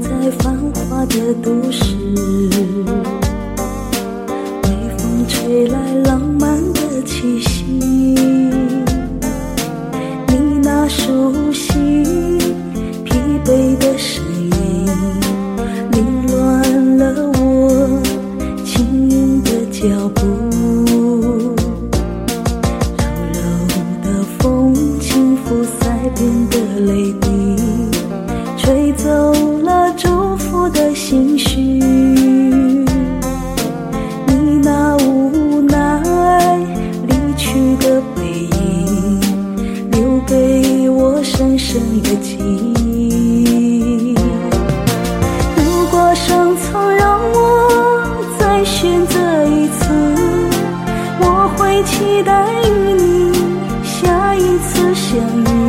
[0.00, 0.08] 在
[0.38, 1.94] 繁华的都市
[4.64, 7.57] 微风吹来浪漫的气息。
[51.84, 53.32] 期待与你
[53.84, 55.67] 下一次相遇，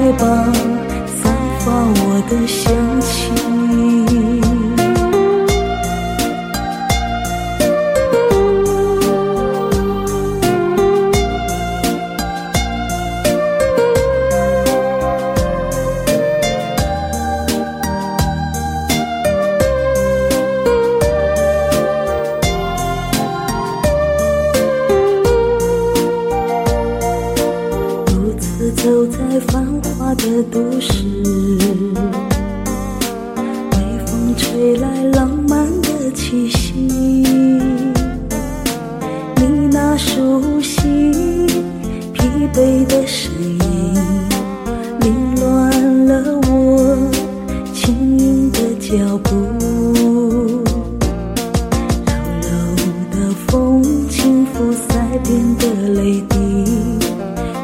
[0.00, 0.24] 怀抱，
[1.04, 3.30] 散发我的香气。
[28.06, 31.04] 独自走在繁华的都市，
[33.72, 33.76] 微
[34.06, 36.72] 风吹来浪漫的气息。
[39.36, 40.88] 你那熟悉
[42.12, 42.22] 疲
[42.52, 43.58] 惫的身影，
[45.00, 47.10] 凌乱了我
[47.72, 49.30] 轻盈的脚步。
[52.42, 53.16] 柔柔的
[53.46, 54.88] 风轻拂腮
[55.24, 56.36] 边的泪滴，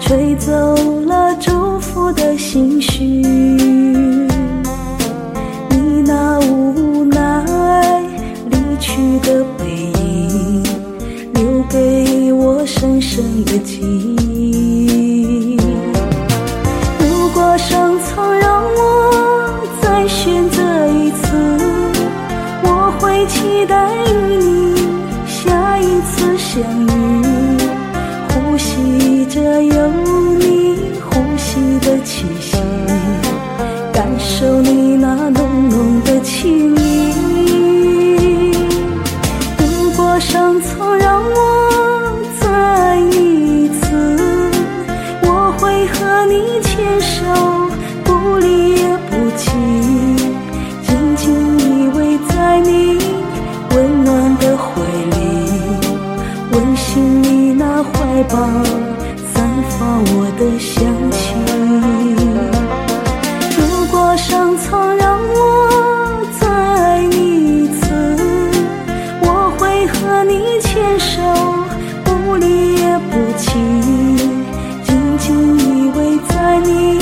[0.00, 0.52] 吹走
[1.06, 1.34] 了
[2.04, 3.02] 我的心绪。
[5.70, 7.42] 你那无奈
[8.50, 9.64] 离去的背
[9.98, 10.62] 影，
[11.32, 15.56] 留给我深深的记忆。
[17.00, 21.32] 如果生曾让我再选择一次，
[22.64, 24.76] 我会期待与你
[25.26, 26.90] 下一次相遇，
[28.28, 29.90] 呼吸着有
[31.54, 32.56] 呼吸的气息，
[33.92, 38.52] 感受你那浓浓的情意。
[39.58, 44.18] 如果上苍让我再爱一次，
[45.22, 47.22] 我会和你牵手，
[48.02, 49.52] 不离也不弃，
[50.82, 51.24] 紧紧
[51.60, 52.98] 依偎在你
[53.70, 54.82] 温暖的怀
[55.12, 55.22] 里，
[56.50, 58.36] 温馨你那怀抱，
[60.44, 61.34] 的香气。
[63.56, 67.84] 如果上苍让我再爱你一次，
[69.22, 71.22] 我会和你牵手，
[72.04, 73.52] 不离也不弃，
[74.84, 75.24] 紧紧
[75.58, 76.98] 依偎在你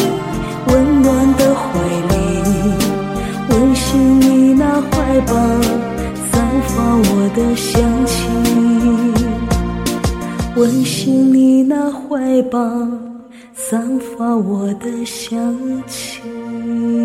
[0.69, 1.65] 温暖的怀
[2.11, 2.15] 里，
[3.49, 5.35] 温馨你那怀抱，
[6.31, 8.15] 散发我的香气，
[10.55, 12.61] 温馨你那怀抱，
[13.55, 15.57] 散发我的香
[15.87, 17.02] 气。